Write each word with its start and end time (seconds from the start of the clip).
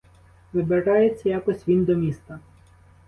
Вибирається 0.53 1.29
якось 1.29 1.67
він 1.67 1.85
до 1.85 1.95
міста. 1.95 2.39